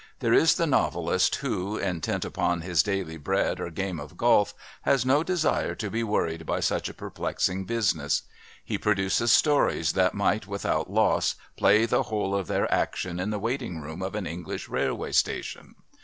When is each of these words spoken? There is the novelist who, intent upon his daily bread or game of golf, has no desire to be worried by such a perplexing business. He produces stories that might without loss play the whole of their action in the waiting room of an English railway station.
There 0.17 0.33
is 0.33 0.55
the 0.55 0.65
novelist 0.65 1.35
who, 1.35 1.77
intent 1.77 2.25
upon 2.25 2.61
his 2.61 2.81
daily 2.81 3.17
bread 3.17 3.59
or 3.59 3.69
game 3.69 3.99
of 3.99 4.17
golf, 4.17 4.55
has 4.81 5.05
no 5.05 5.21
desire 5.21 5.75
to 5.75 5.91
be 5.91 6.01
worried 6.03 6.43
by 6.43 6.59
such 6.59 6.89
a 6.89 6.93
perplexing 6.95 7.65
business. 7.65 8.23
He 8.65 8.79
produces 8.79 9.31
stories 9.31 9.93
that 9.93 10.15
might 10.15 10.47
without 10.47 10.89
loss 10.89 11.35
play 11.55 11.85
the 11.85 12.01
whole 12.01 12.33
of 12.33 12.47
their 12.47 12.73
action 12.73 13.19
in 13.19 13.29
the 13.29 13.37
waiting 13.37 13.79
room 13.79 14.01
of 14.01 14.15
an 14.15 14.25
English 14.25 14.67
railway 14.67 15.11
station. 15.11 15.75